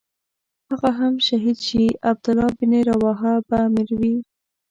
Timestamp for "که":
0.67-0.71